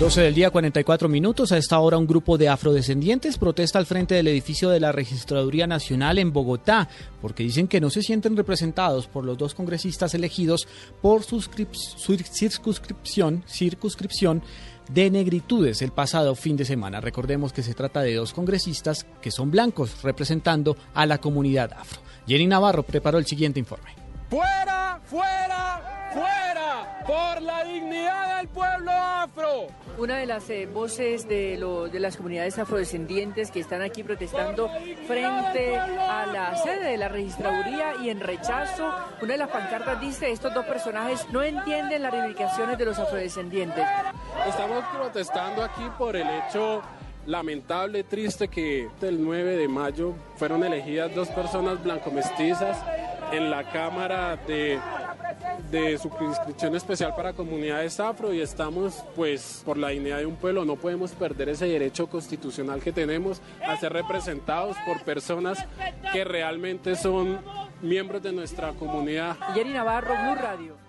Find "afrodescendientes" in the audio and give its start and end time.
2.48-3.36, 32.58-33.50, 42.98-43.84